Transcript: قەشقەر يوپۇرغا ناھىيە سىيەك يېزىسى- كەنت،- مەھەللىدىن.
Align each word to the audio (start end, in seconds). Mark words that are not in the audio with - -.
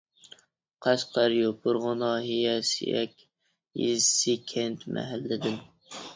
قەشقەر 0.85 1.35
يوپۇرغا 1.39 1.91
ناھىيە 1.99 2.55
سىيەك 2.71 3.15
يېزىسى- 3.83 4.37
كەنت،- 4.55 4.89
مەھەللىدىن. 4.99 5.63